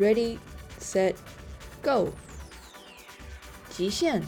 [0.00, 0.38] ，Ready,
[0.80, 1.14] set,
[1.82, 2.08] go！
[3.68, 4.22] 极限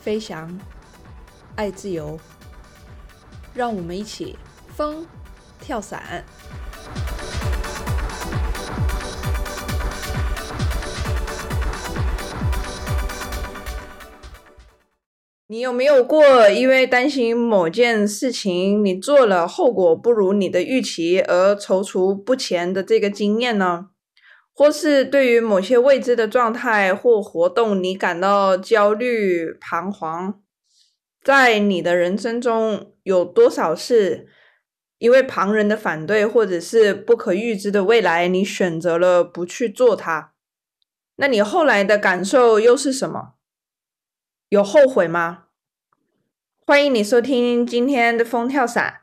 [0.00, 0.58] 飞翔，
[1.54, 2.18] 爱自由，
[3.54, 4.36] 让我们一起
[4.74, 5.06] 疯
[5.60, 6.24] 跳伞。
[15.50, 23.86] 你有没有过因为担心某件事情你做了，后果不如你的预期而踌躇不前的这个经验呢？
[24.52, 30.34] 或是对于某些未知的状态或活动，你感到焦虑彷徨？
[31.24, 34.28] 在你的人生中，有多少是
[34.98, 40.34] 因为旁人的反对，或者是不可预知的未来，你选择了不去做它？
[41.16, 43.37] 那你后来的感受又是什么？
[44.48, 45.44] 有后悔吗？
[46.66, 49.00] 欢迎你收听今天的风跳伞。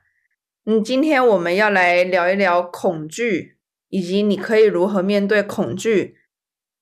[0.66, 6.18] 嗯，今天我们要来聊一聊恐惧，以及你可以如何面对恐惧。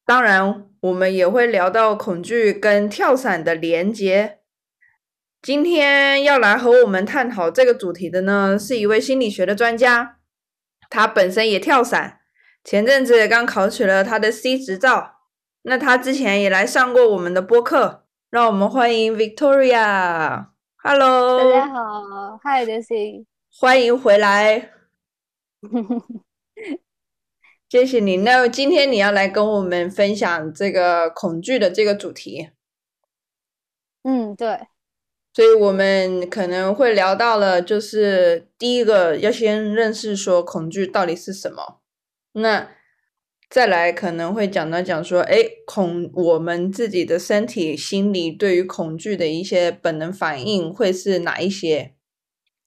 [0.05, 4.39] 当然，我们也会聊到恐惧跟跳伞的连接。
[5.41, 10.19] 今天要来和我们探讨这个主题的呢，是一位心理学的专家，
[10.89, 12.21] 他本身也跳伞，
[12.63, 15.17] 前阵子刚考取了他的 C 执照。
[15.63, 18.02] 那他之前也来上过我们的播客。
[18.33, 23.25] 让我们欢迎 Victoria，Hello，大家好，Hi Daisy，
[23.59, 24.71] 欢迎回来，
[27.69, 28.17] 谢谢你。
[28.17, 32.49] 那今天你要来跟我们分享这个恐惧的这个主题，
[34.01, 34.61] 嗯，对，
[35.31, 41.81] 所以我们可能会聊到了，就是第一个要先认识说恐惧到底是什么，
[42.31, 42.71] 那。
[43.53, 45.37] 再来可能会讲到讲说，哎，
[45.67, 51.93] 恐我们自己的身体、心理对于恐惧的一些本能反应会是哪一些？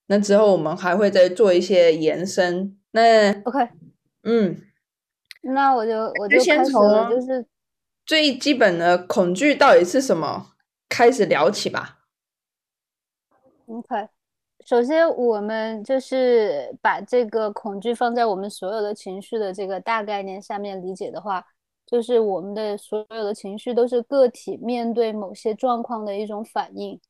[0.07, 2.79] 那之后我们还会再做一些延伸。
[2.93, 3.69] 那 OK，
[4.23, 4.63] 嗯，
[5.43, 7.45] 那我就我就先从就是
[8.05, 10.53] 最基本的恐惧到底是什么
[10.89, 11.99] 开始聊起吧。
[13.67, 14.09] OK。
[14.67, 21.47] 首先，我们就是把这个恐惧放在我们所有的情绪的这个大概念下面理解的话，
[21.87, 27.01] 就是我们的所有的情绪都是个体面对某些状况的一种反应，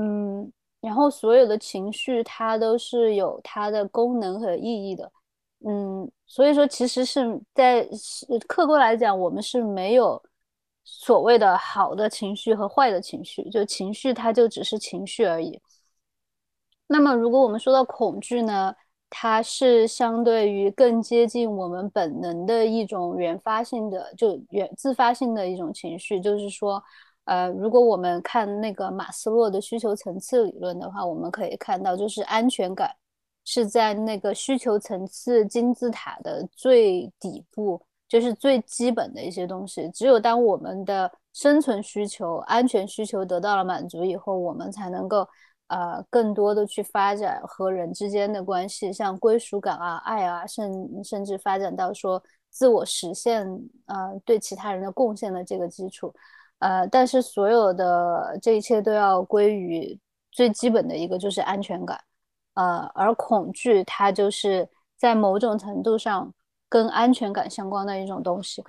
[0.00, 0.50] 嗯，
[0.80, 5.12] 然后所有的情绪它都是有它的功能和意义的，
[5.66, 7.86] 嗯，所以说其实是在
[8.48, 10.22] 客观来讲，我们是没有
[10.84, 15.60] 所谓的好的情绪和坏的情绪，就情绪它就只是情绪而已。
[16.86, 18.74] 那么，如果我们说到恐惧呢，
[19.08, 26.20] 它是相对于更接近我们本能的一种原发性的，就原自发性的一种情绪。
[26.20, 26.82] 就是说，
[27.24, 32.94] 呃，如果我们看那个马斯洛的需求层次理论的话，我们可以看到，就是安全感
[33.46, 39.88] 是在那个需求层次金字塔的最底部，就是最基本的一些东西。
[39.88, 45.26] 只有当我们的生存需求、安全需求得到了满足以后，我们才能够。
[45.74, 53.44] 呃，更多的去发展和人之间的关系，像归属感啊、爱啊，甚甚至发展到说自我实现，
[53.86, 56.14] 呃，对其他人的贡献的这个基础，
[56.60, 59.98] 呃，但是所有的这一切都要归于
[60.30, 62.00] 最基本的一个就是安全感，
[62.54, 66.32] 呃，而恐惧它就是在某种程度上
[66.68, 68.62] 跟安全感相关的一种东西。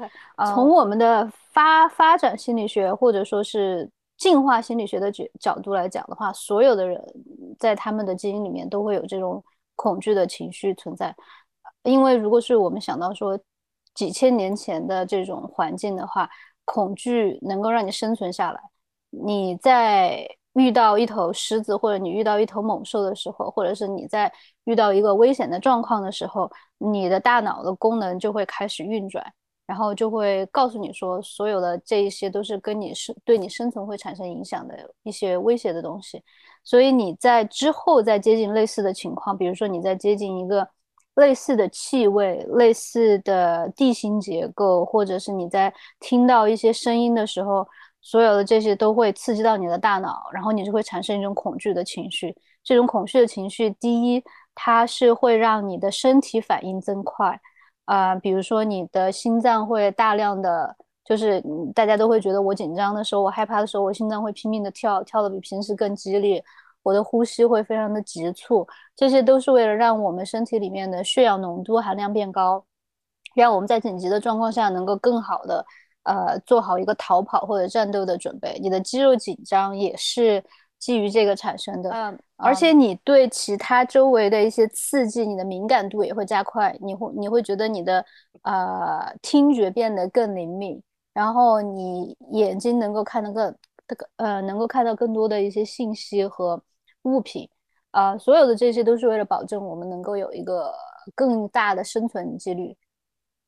[0.55, 3.87] 从我们的发发展心理学或者说是。
[4.17, 7.03] 进化心理学的角角度来讲的话，所有的人
[7.59, 9.43] 在他们的基因里面都会有这种
[9.75, 11.15] 恐惧的情绪存在。
[11.83, 13.37] 因为如果是我们想到说
[13.93, 16.29] 几千年前的这种环境的话，
[16.63, 18.59] 恐惧能够让你生存下来。
[19.09, 24.31] 你在遇到一头狮子，或者你遇到一头猛兽的时候，或者是你在
[24.63, 29.23] 遇到一个危险的状况的时候，你的大脑的功能就会开始运转。
[29.67, 36.21] 然后就会告诉你说，所有的这一些都是跟你生对你生存会产生影响的一些威胁的东西，
[36.63, 40.67] 所以你在之后再接近类似的情况，比如说你在接近一个
[41.16, 47.67] 类似的气味、类似的地形结构，或者是你在听到一些声音的时候，
[48.01, 52.35] 所有的这些都会刺激到你的大脑，然后你就会产生一种恐惧的情绪。
[52.63, 54.23] 这种恐惧的情绪，第一，
[54.53, 57.40] 它是会让你的身体反应增快。
[57.85, 61.41] 啊，比如说你的心脏会大量的，就是
[61.73, 66.43] 大家都会觉得我紧张的时候，我害怕的时候，我心脏会拼命的跳，跳的比平时更激烈，
[66.84, 72.66] 我的呼吸会非常的急促，这些都是为了让我们身体里面的血氧浓度含量变高，
[73.35, 75.66] 让我们在紧急的状况下能够更好的
[76.03, 78.58] 呃做好一个逃跑或者战斗的准备。
[78.61, 80.43] 你的肌肉紧张也是。
[80.85, 81.90] 基于这个产生的。
[81.90, 88.05] 嗯，而且你对其他周围的一些刺激，你的敏感度也会加快，你会你会觉得你的
[88.43, 90.79] 呃听觉变得更灵敏，
[91.11, 93.55] 然后你眼睛能够看得更
[93.87, 96.61] 这个呃能够看到更多的一些信息和
[97.02, 97.49] 物品。
[97.90, 100.72] 啊，所有的这些都是为了保证我们能够有一个
[101.16, 102.78] 更大的生存几率。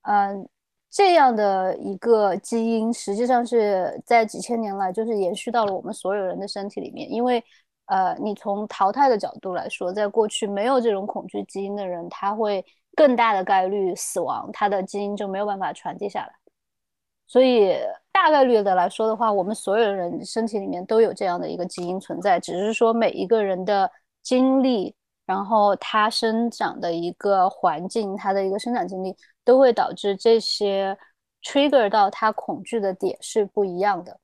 [0.01, 0.49] 嗯，
[0.97, 7.07] 这样的一个基因实际上是在几千年来就是延续到了我们所有人的身体里面。
[7.11, 7.43] 因为，
[7.85, 12.65] 呃，你从淘汰的角度来说，在过去没有这种恐惧基因的人，他会
[12.95, 16.33] 更大的概率死亡，他的基因就没有办法传递下来。
[17.27, 17.75] 所以，
[18.11, 23.91] 大概率的来说的话，我们所有人身体里面都有这样的一个基因存在，只是说每一个人的。
[24.23, 24.93] 经历，
[25.27, 29.15] 然后它生长的一个环境，它的一个生长经历，
[29.45, 30.97] 都会导致这些
[31.43, 34.19] trigger 到它恐惧的点是不一样的。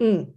[0.00, 0.34] 嗯，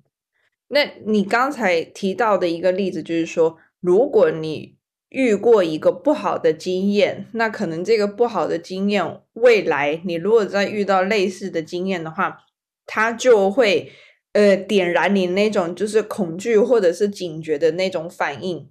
[0.67, 4.77] 那你刚才提到的一个例子，就是说，如果你
[5.09, 12.43] 遇过一个不好的经验，那可能这个不好的经验，未来你如果再遇到类似的经验的话，
[12.85, 13.91] 它就会。
[14.33, 18.69] 呃，点燃你那种就是恐惧或者是警觉的那种反应。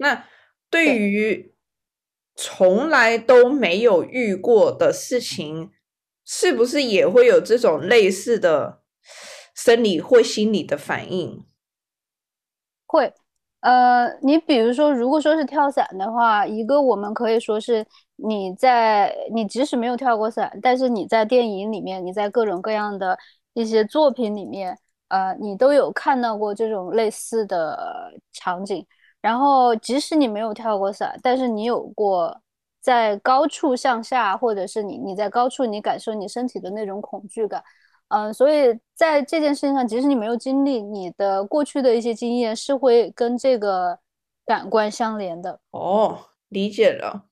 [0.00, 0.24] 那
[0.70, 1.54] 对于
[2.34, 5.70] 从来都没有遇过的事情，
[6.24, 8.80] 是不是也会有这种类似的
[9.54, 11.44] 生理或心理的反应？
[12.86, 13.12] 会。
[13.60, 17.86] 呃，你比如说，如果说是跳伞的话，一个我们可以说是
[18.16, 23.18] 你在你即使没有跳过伞，但是你在电影里面，你在各种各样的
[23.52, 24.78] 一些作品里面。
[25.08, 28.86] 呃，你都有看到过这种类似的场景，
[29.20, 32.40] 然后即使你没有跳过伞，但是你有过
[32.80, 37.62] 在高处向下，或者是你你在高处你感受你身体的那种恐惧感，
[38.08, 43.98] 嗯，所以在这件事情上，即使你没有经历，你的过去的一些经验是会跟这个
[44.46, 45.60] 感官相连的。
[45.72, 46.18] 哦，
[46.48, 47.24] 理解了。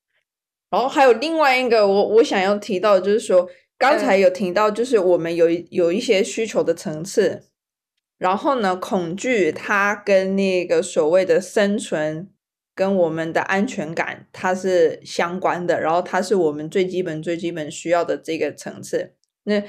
[0.70, 3.48] 然后还有另外一个，我我想要提到，就是说
[3.78, 7.44] 刚才有提到，就是我们有有一些需求的层次。
[8.18, 12.28] 然后呢，恐惧它跟那个所谓的生存，
[12.74, 15.80] 跟我们的安全感它是相关的。
[15.80, 19.14] 然后它是我们最基本、最基本需要的这个层次。
[19.44, 19.62] 那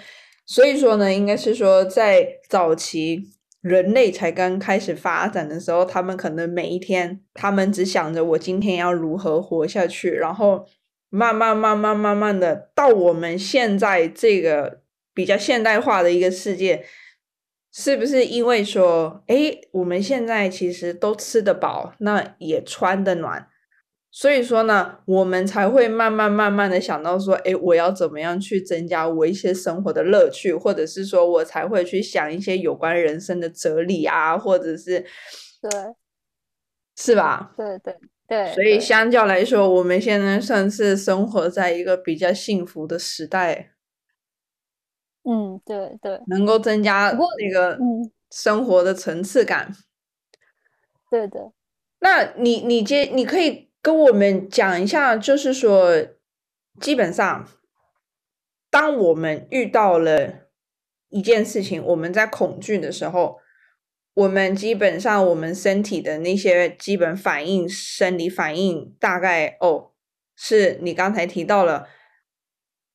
[0.48, 3.22] 所以说呢，应该是说在早期
[3.62, 10.10] 人类才刚开始发展的时候，他们可能每一天，他们只想着我今天要如何活下去。
[10.10, 10.66] 然后
[11.10, 14.82] 慢慢、慢慢、慢慢的到我们现在这个
[15.14, 16.84] 比较现代化的一个世界。
[17.72, 23.48] 是不是因为说，哎，我们现在其实都吃得饱，那也穿得暖，
[24.12, 35.06] 所以说呢，我们才会慢慢慢慢的想到说，哎，我要怎么样去增加我一些生活的乐趣，或者是说我才会去想一些有关人生的哲理啊，或者是，
[35.62, 35.70] 对，
[36.98, 37.54] 是吧？
[37.56, 37.96] 对对
[38.28, 38.54] 对。
[38.54, 43.74] 所以相较来说，我们现在算是生活在一个比较幸福的时代。
[45.24, 47.78] 嗯，对对，能够增加那个
[48.32, 49.72] 生活的层次感。
[51.12, 51.52] 对的，
[52.00, 55.92] 那你你接你可以跟我们讲一下，就是说，
[56.80, 57.48] 基本上，
[58.70, 60.48] 当我们遇到了
[61.10, 63.40] 一件事情，我们在恐惧的时候，
[64.14, 69.92] 我们基本上我们身体的那些基本反应、生理反应，大概哦，
[70.36, 71.88] 是你刚才提到了。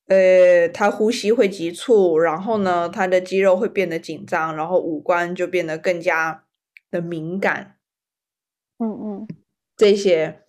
[0.07, 6.43] 呃，他呼吸会急促，然后呢，他的肌肉会变得紧张，然后五官就变得更加
[6.91, 7.77] 的敏感。
[8.77, 9.27] 嗯嗯，
[9.75, 10.43] 这些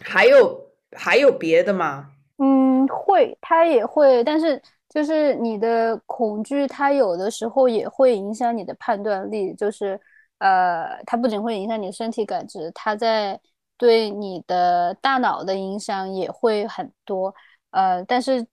[0.00, 2.10] 还有还有别的吗？
[2.36, 9.98] 嗯，会，他也会，但是就是你的恐惧，它有的时候也会影响你的判断力，就是
[10.36, 13.40] 呃，它不仅会影响你的身体感知，它在
[13.78, 17.34] 对你的大脑的影响也会很多。
[17.70, 18.46] 呃，但是。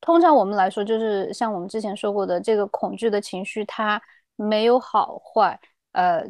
[0.00, 4.00] 通常我们来说，就是像我们之前说过的，这个恐惧的情绪它
[4.36, 5.58] 没有好坏，
[5.92, 6.24] 呃，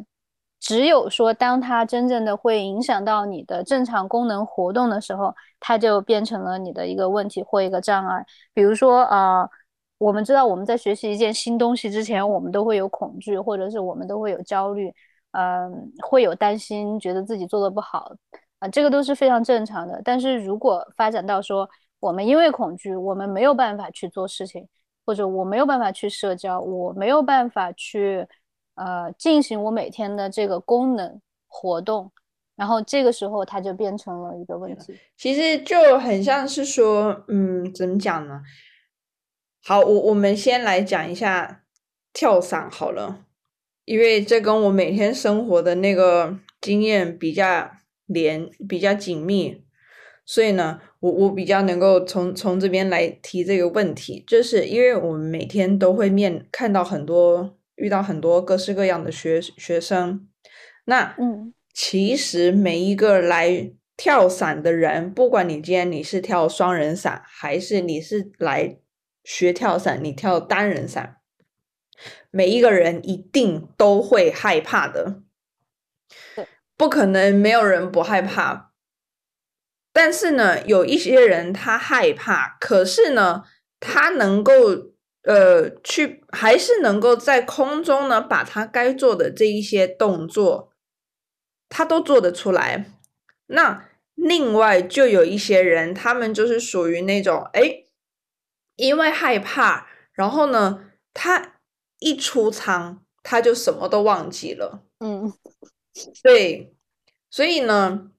[0.59, 8.25] 只有说当它真正的会影响到你的正常功能活动的时候，它就变成了你的一个问题或一个障碍。
[8.53, 9.47] 比如说，呃，
[9.99, 14.91] 我们知道我们在学习一件新东西之前，我们都会有恐惧，或者是我们都会有焦虑，
[15.31, 18.11] 嗯，会有担心，觉得自己做的不好，
[18.59, 20.01] 啊，这个都是非常正常的。
[20.03, 24.67] 但是如果发展到说，我们因为恐惧，我们没有办法去做事情，
[25.05, 28.27] 或者我没有办法去社交，我没有办法去
[28.75, 32.11] 呃进行我每天的这个功能活动，
[32.55, 34.95] 然后这个时候它就变成了一个问题。
[35.15, 38.41] 其实就很像是说，嗯，怎么讲呢？
[39.63, 41.63] 好，我我们先来讲一下
[42.13, 43.23] 跳伞好了。
[43.85, 47.71] 因为这跟我每天生活的那个经验比较
[48.05, 49.63] 连、比较紧密，
[50.29, 60.27] 所以呢，我我比较能够从从这边来提这个问题，就是因为我们每天都会面看到很多、遇到很多各式各样的学学生，
[60.83, 68.77] 那嗯，其实每一个来跳伞的人，不管你今天你是跳双人伞，还是你是来
[69.23, 71.15] 学跳伞，你跳单人伞。
[72.29, 75.21] 每一个人一定都会害怕的，
[76.75, 78.66] 不可能没有人不害怕。
[79.97, 83.41] 但是呢，有一些人他害怕，可是呢，
[83.79, 84.53] 他能够
[85.23, 90.71] 呃去，还是能够在空中呢，把他该做的这一些动作，
[91.67, 92.91] 他都做得出来。
[93.47, 97.85] 那另外就有一些人，他们就是属于那种，哎，
[98.75, 101.55] 因为害怕，然后呢，他。
[101.99, 104.83] 一出舱，他就什么都忘记了。
[104.99, 105.33] 嗯，
[106.21, 106.75] 对，
[107.31, 108.11] 所以呢，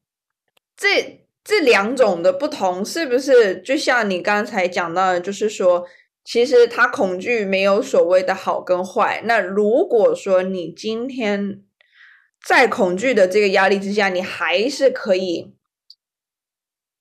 [0.77, 5.87] 这这两种的不同，是不是就像你刚才讲到的，就是说，
[6.23, 9.23] 其实他恐惧没有所谓的好跟坏。
[9.25, 11.63] 那如果说你今天
[12.45, 15.55] 在恐惧的这个压力之下，你还是可以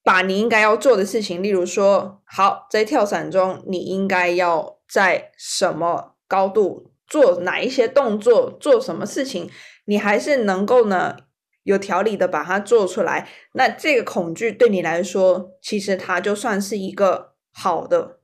[0.02, 6.14] 把你应该要做的事情，例如说，好，在跳伞中，你应该要在什么？
[6.30, 9.50] 高度做哪一些动作，做什么事情，
[9.84, 11.18] 你还是能够呢
[11.68, 13.28] 有条理的把它做出来。
[13.52, 18.20] 那这个恐惧对你来说，其实它就算是一个好的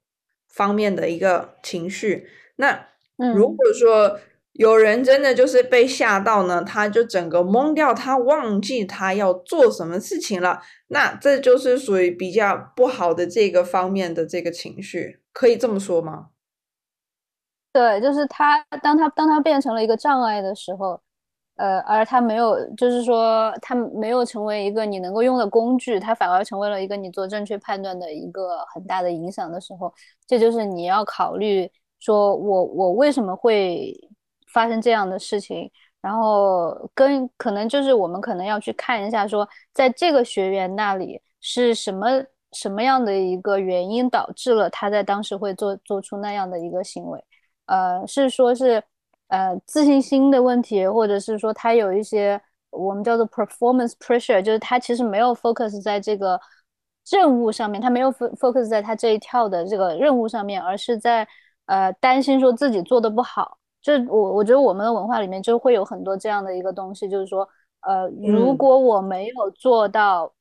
[0.48, 2.28] 方面的一个情绪。
[2.56, 2.88] 那
[3.36, 4.20] 如果说
[4.54, 16.30] 有人真的就是被吓到呢，他就整个懵掉，他忘记他要做什么事情了，那这就是属于比较不好的这个方面的这个情绪，可以这么说吗？
[17.74, 21.02] 对，就是他，当他当他变成了一个障碍的时候，
[21.56, 29.94] 呃，而他没有，就是说他没有成为一个你能够用的工具，他反而成为了一个你做正确判断的一个很大的影响的时候，
[30.26, 33.94] 这就是你要考虑，说我我为什么会
[34.52, 35.70] 发生这样的事情，
[36.02, 42.08] 然后跟可能就是我们可能要去看一下，说在这个学员那里是什么
[42.52, 47.24] 什么样的一个原因导致了他在当时会做做出那样的一个行为。
[47.66, 48.84] 呃，是说，是
[49.28, 52.40] 呃自信心的问题，或者是说他有一些
[52.70, 56.40] 我们叫做 performance pressure，就是他其实没有 focus 在这个
[57.10, 61.28] 任务上面，他没有 focus 在他这一跳的这个任务上面，而是在
[61.66, 63.58] 呃担心说自己做的不好。
[63.82, 67.48] 就我我觉得我们的文化里面就会有很多这样的一个东西，就是说，
[67.82, 70.34] 呃，如果我没有做到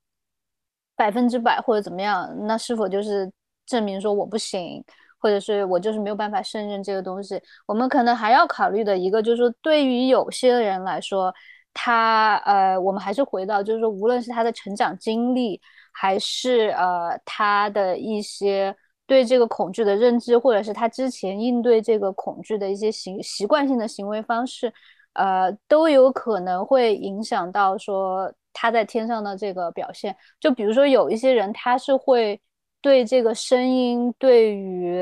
[0.95, 3.31] 百分之百或者怎么样，那是否就是
[3.67, 4.85] 证明说我不行？
[5.23, 11.33] 或者是我就是没有办法胜任这个东西，我们可能还要考虑的一个就是说，对于有些人来说，
[11.73, 15.61] 他呃，我们还是回到就是说，无论是他的成长经历，
[15.93, 18.75] 还是呃他的一些
[19.07, 24.73] 对这个恐惧的认知，或者是他之前应对这个恐惧的一些行习惯性的行为方式，
[25.13, 30.17] 呃，都有可能会影响到说他在天上的这个表现。
[30.41, 32.41] 就比如说有一些人，他是会。
[32.83, 35.01] 对这个声音，对于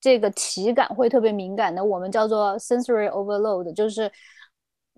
[0.00, 4.10] 这个体感会特别敏感的，我们叫做 sensory overload，就是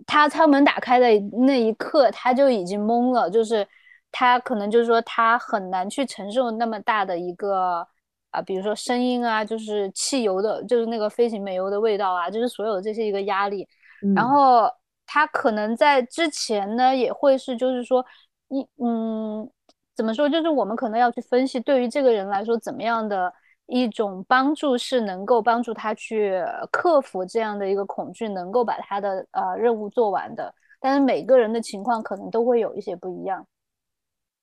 [0.07, 1.09] 他舱门打开的
[1.45, 3.67] 那一刻，他就已经懵了，就是
[4.13, 7.85] 他可能就是说他很难去承受那么大的一个
[8.31, 13.67] 啊，比如说声音啊，就是汽油的，就是那个飞行煤油的味道啊，就是所有这些一个压力，
[14.15, 14.71] 然后
[15.07, 18.07] 他可能在之前呢也会是，就是说
[18.49, 19.51] 一嗯。
[19.95, 20.29] 怎么说？
[20.29, 23.33] 就是我们可能要去分析，对于这个人来说，怎么样的
[23.67, 30.55] 一种帮助是能够帮助他去克服这样的一个恐惧，能够把他的呃任务做完的。
[30.81, 33.47] 但是每个人的情况可能都会有一些不一样。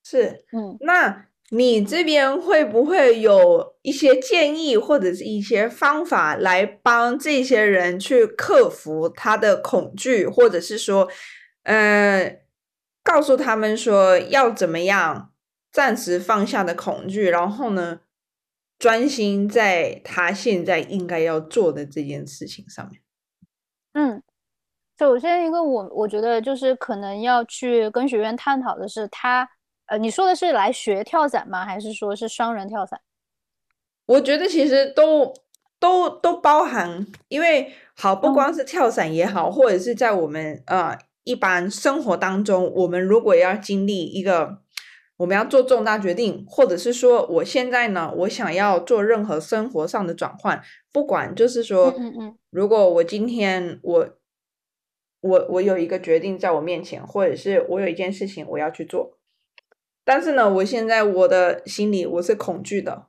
[0.04, 11.10] 是，嗯，那你这边会不会有一些建议或者是一些方法来帮这些人去克服他的恐惧，或者是说，
[11.64, 12.40] 呃，
[13.04, 15.32] 告诉他们说要怎么样？
[15.72, 18.00] 暂时放下的恐惧，然后呢，
[18.80, 23.02] 专心在他现在应该要做的这件事情上面。
[23.94, 24.24] 嗯，
[24.98, 29.48] 首先一个我我觉得就是可能要去跟学员探讨的是，他
[29.86, 31.64] 呃，你说的是来学跳伞吗？
[31.64, 33.00] 还是说是双人跳伞？
[34.08, 35.32] 我觉得其实都
[35.80, 44.64] 都都包含，因为好不光是跳伞也好，或者是在我们呃一般生活当中，我们如果要经历一个。
[45.20, 54.10] 我们要做重大决定，或者是说，我现在呢，我想要做任何生活上的转换，不管就是说，嗯嗯，如果我今天我
[55.20, 59.18] 我我有一个决定在我面前，或者是我有一件事情我要去做，
[60.06, 63.08] 但是呢，我现在我的心里我是恐惧的。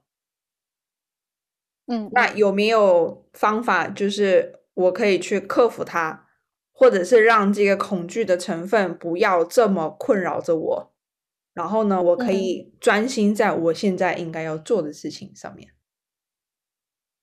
[1.86, 6.26] 嗯，那有没有方法，就是我可以去克服它，
[6.72, 10.92] 或者是让这个恐惧的成分不要这么困扰着我？
[11.54, 15.68] 然后呢，我可以专心在我现在应该要做的事情上面。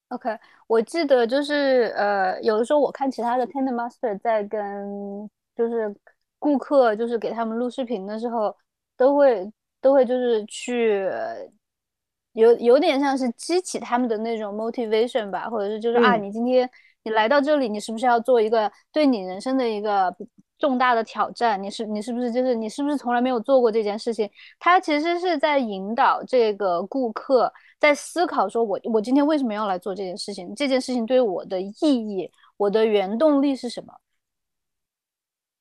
[0.10, 0.30] OK，
[0.68, 5.94] 我记得就是呃，有的时候我看其他的 Tender Master 在跟就是
[6.40, 8.56] 顾客就是给他们录视频的时候，
[8.96, 11.10] 都会都会就是去。
[12.34, 16.70] 有有点像是激起他们的那种 motivation 吧，或者是就是啊，你今天
[17.02, 20.16] 你来到这里，你是不是要做一个对你人生的一个
[20.58, 21.62] 重大的挑战？
[21.62, 24.30] 你是你是不是就是你是不是从来没有做过这件事情？
[24.60, 30.54] 他其实是在引导这个顾客在思考，说我我今天为什么要来做这件事情？
[30.56, 33.94] 这件事情对我的意义，我的原动力是什么？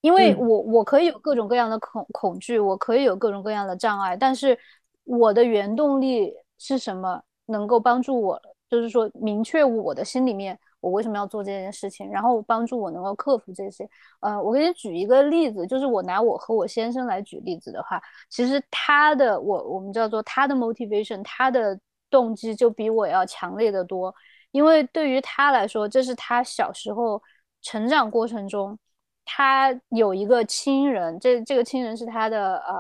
[0.01, 4.59] 因为我我可以有各种各样的恐恐惧，我可以有各种各样的障碍，但是
[5.05, 6.33] 我的原动力。
[6.59, 8.41] 是什么能够帮助我？
[8.71, 13.89] 就是说，明确我的心里面，我为什么要做这件事情，然后帮助我能够克服这些。
[14.21, 18.01] 呃，我给你举一个例子，就是我拿我和我先生来举例子的话，
[18.31, 21.79] 其实他的我我们叫做他的 motivation，他的
[22.09, 24.15] 动机就比我要强烈的多。
[24.53, 27.21] 因为对于他来说，这是他小时候
[27.63, 28.79] 成长过程中，
[29.25, 32.75] 他有一个亲人，这这个亲人是他的呃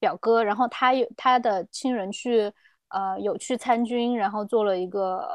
[0.00, 2.52] 表哥，然后他有他的亲人去。
[2.94, 5.26] 呃，有去参军，然后做了一个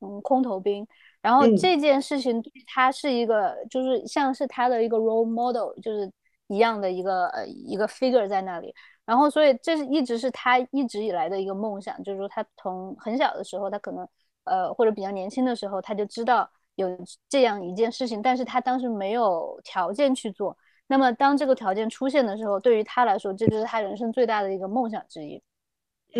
[0.00, 0.86] 嗯空头兵，
[1.22, 6.10] 然后这件事情对他是一个，就是像是他的一个 role model，就是
[6.48, 8.74] 一样的一个呃一个 figure 在那里，
[9.04, 14.04] 然后所以这是一直是他一直以来的一个梦想，就是说他从很小的时候，他可能
[14.44, 16.88] 呃或者比较年轻的时候，他就知道有
[17.28, 25.40] 这样一件事情，但是他当时没有条件去做，那么当这个条件出现的时候，对于他来说，这就是他人生最大的一个梦想之一，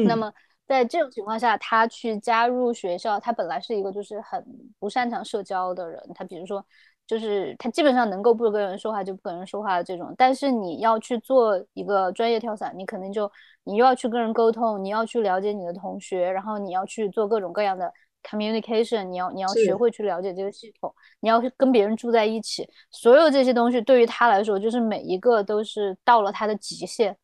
[0.07, 0.33] 那么。
[0.67, 4.43] 在这种情况下，他去加入学校，他本来是一个就是很
[4.79, 6.01] 不擅长社交的人。
[6.15, 6.65] 他比如说，
[7.07, 10.15] 就是他基本上能够不跟人说话就不跟人说话的这种。
[10.17, 13.31] 但是你要去做一个专业跳伞，你肯定就
[13.65, 27.15] 你又要去跟人沟通，你要去了解你的同学，然后你要去做各种各样的 communication，你要你要学会去了解这个系统，你要跟别人住在一起，所有这些东西对于他来说，就是每一个都是到了他的极限。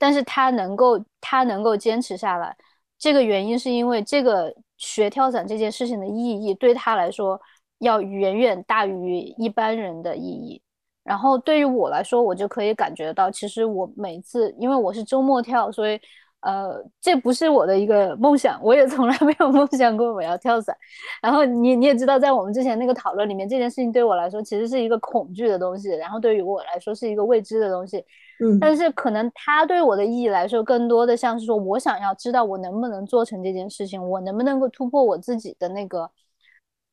[0.00, 2.56] 但是他能够他能够坚持下来。
[2.98, 7.40] 这个原因是因为这个学跳伞这件事情的意义对他来说
[7.78, 10.60] 要远远大于一般人的意义。
[11.04, 15.98] 然后对于我来说，我就可以感觉到，其实我每次因为我是周末跳，所以
[16.40, 20.76] 呃，这不是我的一个梦想，我也从来没有梦想过我要跳伞。
[21.20, 28.04] 然后你你也知道，在我们之前那个讨论里面，这件事情对我来说其实是一个恐惧的东西，然后对于我来说是一个未知的东西。
[28.40, 36.08] 嗯，但是可能它对我的意义来说，更多的像是说我想要知道我能不能做成这件事情，我能不能够突破我自己的那个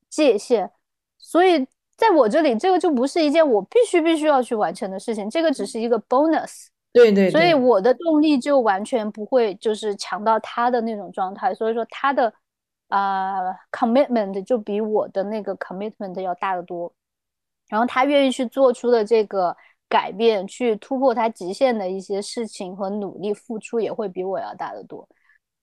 [0.10, 0.72] 界限。
[1.20, 6.70] 所以在我这里，这个就不是一件我必须必须要去完成的事情，这个只是一个 bonus。
[6.96, 7.30] 对对。
[7.30, 11.54] 所以我的动力就完全不会就是强到他的那种状态。
[11.54, 12.34] 所以说他的
[12.88, 16.92] 啊 commitment 就比我的那个 commitment 要大得多。
[17.68, 19.56] 然后他愿意去做出的这个。
[19.88, 25.08] 改变去突破他极限的一些事情和努力付出也会比我要大得多，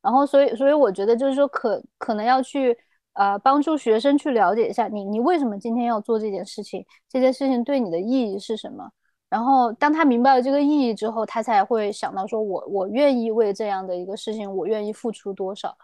[0.00, 2.74] 然后所以所以我觉得就是说可可能要去
[3.14, 8.88] 呃帮助学生去了解一下你你为什么今天要做这件事情，这件事情对你的意义是什么，
[9.32, 15.74] 然后当他明白了这个意义之后，他才会想到说我我愿意为这样的一个事情我愿意付出多少，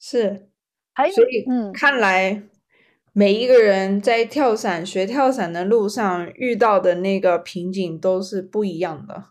[0.00, 0.48] 是，
[0.92, 2.42] 还有所以嗯看来。
[3.18, 9.28] 每一个人在跳伞、学跳伞的路上遇到的那个瓶颈都是不一样的。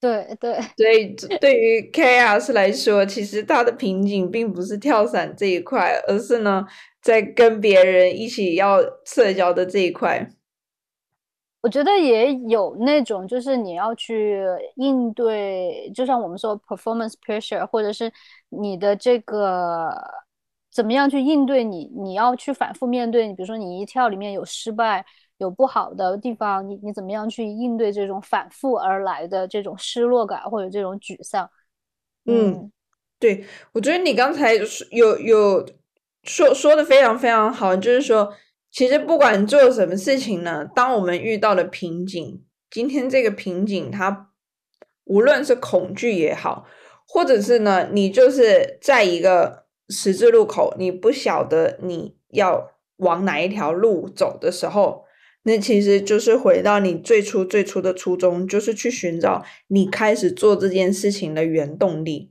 [0.00, 6.64] 对对，所以对于 Chaos 来说，其实他的瓶颈并不是跳伞这一块，而是呢，
[7.02, 10.30] 在跟别人一起要社交的这一块。
[11.60, 14.44] 我觉得也有那种，就是你要去
[14.76, 18.12] 应对，就像我们说 performance pressure，或者是
[18.48, 19.94] 你的这个。
[20.72, 21.90] 怎么样去应对你？
[21.96, 25.04] 你要去反复面对，你比如说你一跳里面有失败，
[25.38, 31.50] 有不好的地方，你你怎么样去应对这种反复而来的这种失落感或者这种沮丧？
[32.26, 32.70] 嗯，
[33.18, 34.54] 对，我觉得你刚才
[34.92, 35.66] 有有
[36.22, 38.32] 说说的非常非常好，就是说，
[38.70, 44.30] 其实不管做什么事情呢，当我们遇到了瓶颈，今天这个瓶颈它
[45.04, 46.66] 无论是恐惧也好，
[47.06, 49.60] 或者是呢，你就是在一个。
[49.92, 55.04] 十字路口，你不晓得你要往哪一条路走的时候，
[55.42, 62.30] 那其实就是回到你最初最初的初衷，就是去寻找你开始做这件事情的原动力。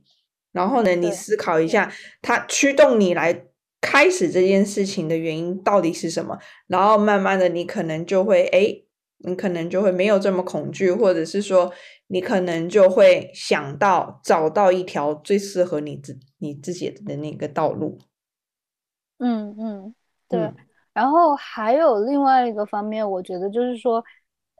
[0.52, 3.44] 然后呢，你思考一下，它驱动你来
[3.80, 6.38] 开始这件事情的原因到底是什么？
[6.66, 8.82] 然后慢慢的，你可能就会，哎，
[9.18, 11.72] 你可能就会没有这么恐惧，或者是说，
[12.08, 17.98] 你可能就会想到找到一条最适合你自你自己的那个道路。
[19.18, 19.94] 嗯嗯，
[20.28, 20.52] 对。
[20.92, 24.04] 然后还有另外一个方面，我觉得就是说。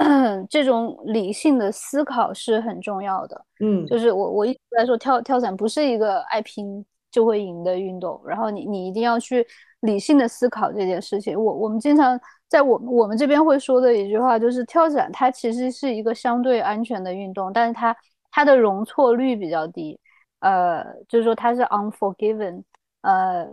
[0.48, 3.44] 这种理性的思考是很重要的。
[3.62, 9.46] 嗯，就是我我一直在说跳跳伞不是一个爱拼就会赢的运动，然后你你一定要去
[9.80, 11.38] 理性的思考这件事情。
[11.38, 12.18] 我我们经常
[12.48, 17.96] 在我我们这边会说的一句话就是跳伞它其实是一个相对安全的运动，但是它
[18.30, 19.98] 它的容错率比较低，
[20.40, 22.62] 呃，就是说它是 unforgiven，
[23.02, 23.46] 呃，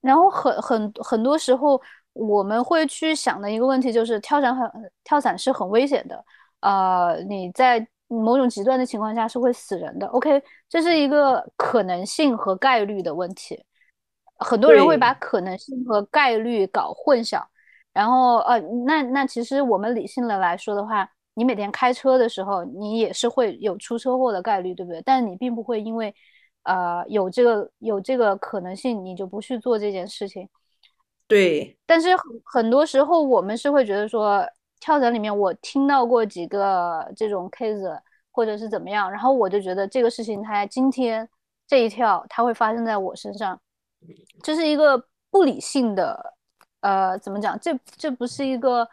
[0.00, 1.80] 然后很很很多时候。
[2.12, 4.68] 我们会去想的一个问题就是跳伞很
[5.04, 6.22] 跳伞是很危险的，
[6.58, 10.06] 呃，你在某种极端的情况下是会死人的。
[10.08, 13.64] OK，这是一个可能性和概率的问题，
[14.38, 17.40] 很多人会把可能性和概率搞混淆。
[17.92, 25.02] 然后呃，那那其实我们理性的来说的话，你每天开车的时候，你也是会有出车祸的概率，对不对？
[25.02, 26.14] 但是你并不会因为
[26.64, 30.48] 呃有这个有这个可能性，你就不去做这件事情。
[31.26, 34.44] 对，但是很很多时候我们是会觉得说，
[34.80, 38.00] 跳伞里面我听到过几个这种 case，
[38.32, 41.28] 或者是怎么样，然后我就觉得这个事情它今天
[41.66, 43.60] 这一跳它会发生在我身上，
[44.42, 46.34] 这是一个不理性的，
[46.80, 47.58] 呃，怎么讲？
[47.60, 48.88] 这这不是一个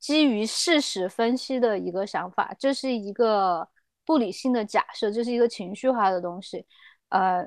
[0.00, 3.68] 基于事实分析的一个想法，这是一个
[4.04, 6.66] 不理性的假设，这是一个情绪化的东西，
[7.10, 7.46] 呃，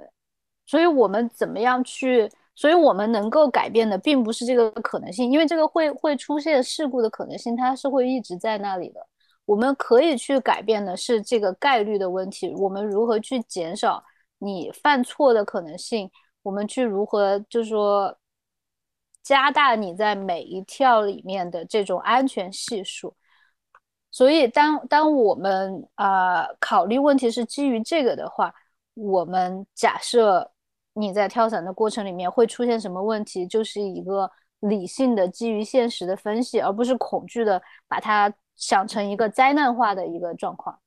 [0.66, 2.32] 所以我们怎么样去？
[2.60, 9.00] 所以我们能够改变的并不是这个可能性，因为这个会会出现事故的可能性，它是会一直在那里的。
[9.46, 14.04] 我们可以去改变的是这个概率的问题，我们如何去减少
[14.40, 16.12] 你犯错的可能性？
[16.42, 18.14] 我们去如何就是说
[19.24, 23.16] 加大你在每一跳里面的这种安全系数？
[24.12, 28.54] 所以当当我们啊考虑问题是基于这个的话，
[28.96, 30.52] 我们假设。
[31.00, 33.48] 你在跳伞的过程里面会出现什么问题？
[33.48, 40.78] 就是一个理性的、基于现实的分析，而不是恐惧的把它想成一个灾难化的一个状况。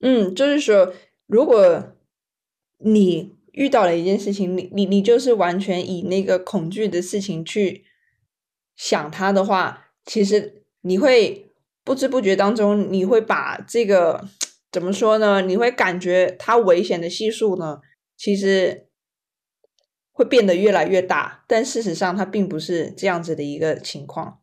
[0.00, 0.94] 嗯，就是说，
[1.26, 1.92] 如果
[2.78, 7.84] 你遇到了一件事情，你你你就是完全以那个恐惧的事情去
[8.74, 11.52] 想它的话，其实你会
[11.84, 14.24] 不知不觉当中，你会把这个
[14.72, 15.42] 怎么说呢？
[15.42, 17.82] 你会感觉它危险的系数呢，
[18.16, 18.86] 其实。
[20.12, 24.40] 会变得越来越大，但事实上它并不是这样子的一个情况。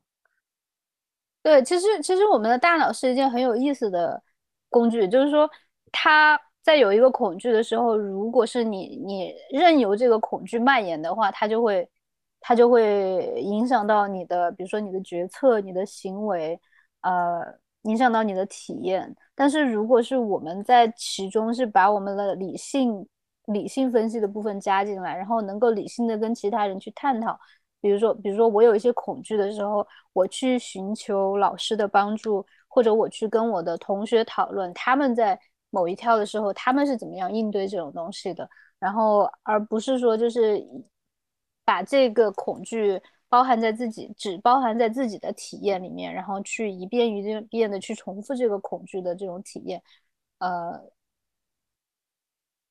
[1.44, 4.22] 对，其实其实我们的大脑是一件很有意思的
[4.70, 5.50] 工具，就是说，
[5.92, 11.88] 它在有一个恐惧的时候，如果是你你任由这个恐惧蔓延的话，它就会
[12.42, 16.60] 它就会影响到你的，比如说你的决策、你的行为，
[17.02, 17.42] 呃，
[17.84, 19.16] 影响到你的体验。
[19.36, 23.08] 但是如果是我们在其中是把我们的理性。
[23.48, 27.40] 理性分析的部分加进来，然后能够理性的跟其他人去探讨，
[27.80, 40.62] 比如说，比如说我有一些恐惧的时候，我去寻求老师的帮助，或者我去跟我的同学讨论，他们在某一跳的时候，他们是怎么样应对这种东西的，然后而不是说就是
[41.64, 49.82] 把这个恐惧包含在自己，只包含在自己的体验里面，然后去一遍一遍的去重复这个恐惧的这种体验，
[50.40, 50.92] 呃。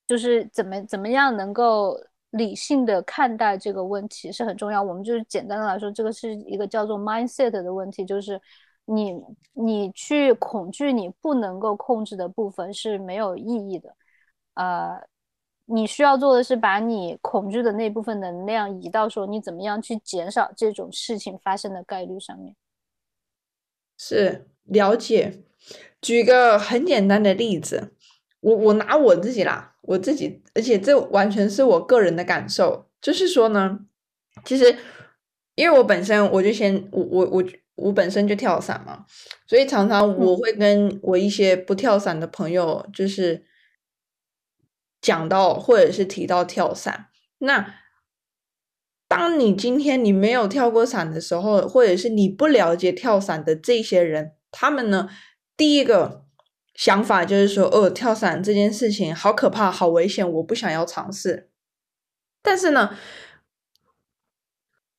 [0.07, 1.99] 就是怎么怎么样能够
[2.31, 4.81] 理性的看待这个问题是很重要。
[4.81, 8.39] 我们就是简单的来说，这个是一个叫做 mindset 的问题，就是
[8.85, 9.21] 你
[9.53, 13.93] 你去恐惧你不能够控制的部分是没有意义的。
[14.53, 14.97] 呃，
[15.65, 22.55] 你需要做的是把你恐惧的那部分能量移到说你怎么样去减少这种事情发生的概率上面。
[23.97, 25.43] 是了解。
[25.99, 27.93] 举个很简单的例子。
[28.39, 33.79] 我我拿我自己啦，我自己，而且这完全是我个人的感受，就是说呢，
[34.43, 34.77] 其实
[35.55, 37.43] 因为我本身我就先我我我
[37.75, 39.05] 我本身就跳伞嘛，
[39.47, 43.45] 所以常常我会跟我一些不跳伞的朋友，就是
[44.99, 47.07] 讲到或者是提到跳伞。
[47.37, 47.75] 那
[49.07, 55.07] 当你今天你没有跳过伞的时候，或者是你不了解跳伞的这些人，他们呢，
[55.55, 56.26] 第一个。
[56.77, 61.49] 想法就是说，哦，跳伞这件事情好可怕，好危险，我不想要尝试。
[62.43, 62.95] 但是呢，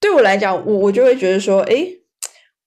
[0.00, 2.00] 对我来讲，我我就会觉得说，哎，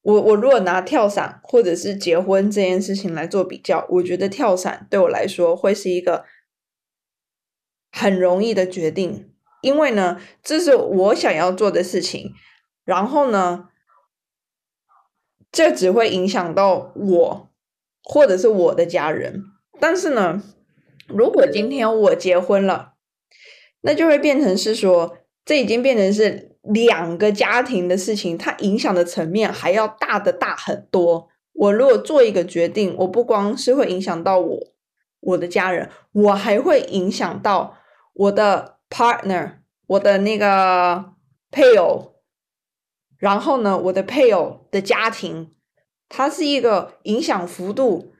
[0.01, 6.23] 我我如果拿跳伞或者是结婚这件事情来做比较，我觉得跳伞对我来说会是一个
[7.91, 12.33] 很容易的决定，因为呢，这是我想要做的事情，
[12.85, 13.67] 然后呢，
[15.51, 17.50] 这只会影响到我
[18.03, 19.43] 或者是我的家人，
[19.79, 20.41] 但是呢，
[21.07, 22.93] 如果今天我结婚了，
[23.81, 26.49] 那就会变成是说，这已经变成是。
[26.63, 31.27] 两个家庭的事情，它影响的层面还要大的大很多。
[31.53, 34.59] 我如果做一个决定，我不光是会影响到我
[35.21, 37.79] 我的家人，我还会影响到
[38.13, 39.53] 我的 partner，
[39.87, 41.13] 我的那个
[41.49, 42.21] 配偶。
[43.17, 45.55] 然后呢，我的配偶的家庭，
[46.11, 48.13] 它是一个影响幅度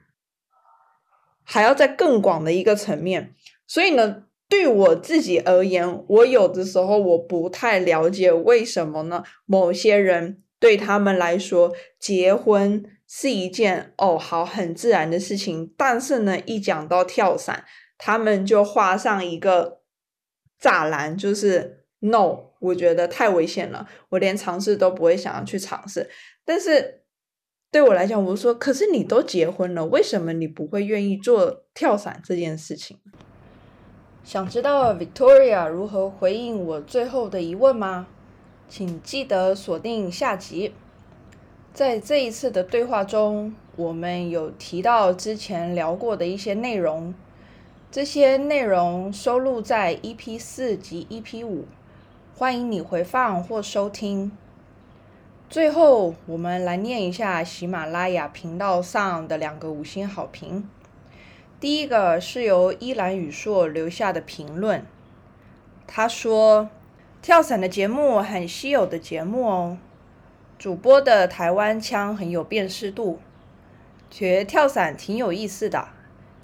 [1.44, 3.34] 还要在更广的一个层面。
[3.66, 4.24] 所以呢。
[4.48, 9.24] 对我自己而言，我有的时候我不太了解为什么呢？
[9.46, 17.64] 某些人对他们来说，结婚是一件哦好很自然的事情，但是呢，一讲到跳伞，
[17.96, 19.80] 他们就画上一个
[20.60, 26.10] 栅栏，就是 no，我觉得太危险了，我连尝试都不会想要去尝试。
[26.44, 27.01] 但是
[27.72, 32.98] 对我来讲，我说，可是你都结婚了，为什么你不会愿意做跳伞这件事情？
[34.22, 38.06] 想知道 Victoria 如何回应我最后的疑问吗？
[38.68, 40.74] 请记得锁定下集。
[41.72, 47.14] 在这一次的对话中，我们有提到之前聊过的一些内容，
[47.90, 51.64] 这些内容收录在 EP 四及 EP 五，
[52.36, 54.30] 欢迎你回放或收听。
[55.52, 60.66] 最后，我们来念一下喜马拉雅频道上的两个五星好评。
[61.60, 64.86] 第一个是由依兰宇硕留下的评论，
[65.86, 66.70] 他说
[67.20, 69.76] ：“跳伞的节目很稀有的节目哦，
[70.58, 73.18] 主播的台湾腔很有辨识度，
[74.10, 75.88] 学跳伞挺有意思的，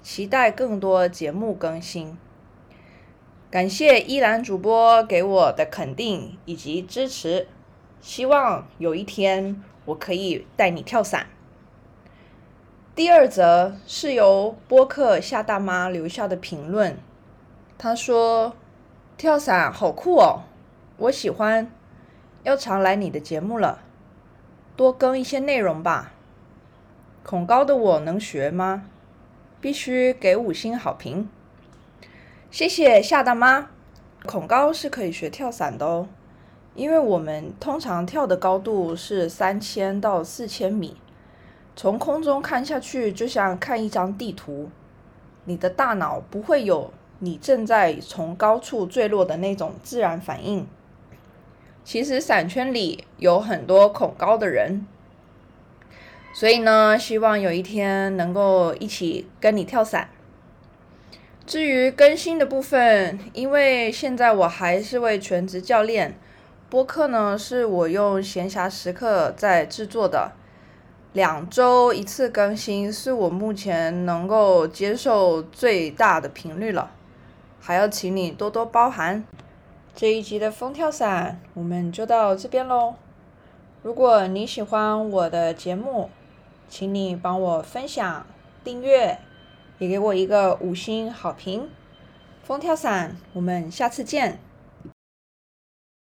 [0.03, 2.15] 期待更多节目更新。
[3.49, 7.47] 感谢依兰主播给我的肯定以及支持，
[8.01, 11.27] 希望有一天我可以带你跳伞。”
[12.95, 16.97] 第二则是由播客夏大妈留下的评论，
[17.77, 18.55] 她说
[19.17, 20.43] ：“跳伞好酷哦，
[20.97, 21.71] 我喜欢，
[22.43, 23.83] 要常来你的节目了，
[24.75, 26.11] 多更一些内容吧。
[27.23, 28.85] 恐高的我能学吗？
[29.61, 31.29] 必须给五星好评，
[32.51, 33.69] 谢谢夏大妈。
[34.25, 36.07] 恐高是可以学跳伞的哦，
[36.79, 40.95] 因为我们通常跳的高度是三千到四千米。”
[41.75, 44.69] 从空中看下去，就像看一张地图，
[45.45, 50.67] 你的大脑不会有你正在从高处坠落的那种自然反应。
[51.85, 54.85] 其实伞圈里有很多恐高的人，
[56.33, 60.09] 所以呢，希望有一天能够一起跟你跳伞。
[61.45, 66.19] 至于更新的部分，因为现在我还是位全职教练，
[66.69, 70.33] 播客呢是我用闲暇时刻在制作的。
[71.13, 76.91] 两周一次更新是我目前能够接受最大的频率了，
[77.59, 79.23] 还要请你多多包涵。
[79.95, 82.93] 这一集的风跳伞我们就到这边喽。
[83.81, 86.11] 如果你喜欢我的节目，
[86.69, 88.27] 请你帮我分享、
[88.63, 89.17] 订阅，
[89.79, 91.67] 也给我一个五星好评。
[92.43, 94.39] 风跳伞，我们下次见。